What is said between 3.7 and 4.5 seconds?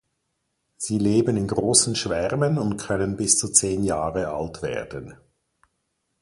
Jahre